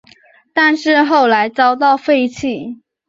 [0.51, 2.81] 但是后来遭到废弃。